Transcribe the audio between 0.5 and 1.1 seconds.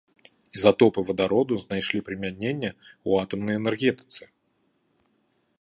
Ізатопы